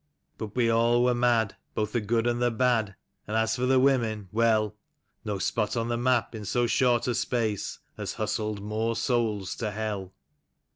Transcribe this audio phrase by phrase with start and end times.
[0.39, 2.95] But we all were mad, both the good and the bad,
[3.27, 4.75] and as for the women, well—
[5.27, 9.69] Xo spot on the map in so short a space has hustled more souls to
[9.69, 10.13] hell.